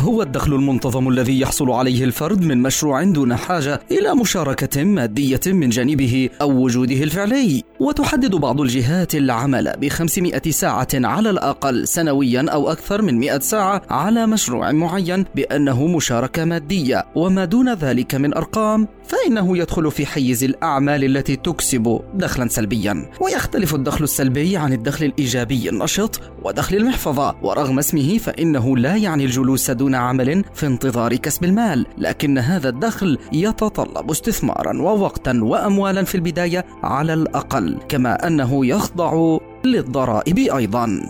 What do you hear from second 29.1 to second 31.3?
الجلوس دون عمل في انتظار